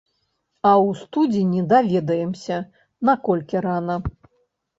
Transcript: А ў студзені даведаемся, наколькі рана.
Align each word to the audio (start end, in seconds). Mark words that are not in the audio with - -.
А 0.69 0.69
ў 0.87 0.89
студзені 1.01 1.61
даведаемся, 1.73 2.57
наколькі 3.11 3.55
рана. 3.69 4.01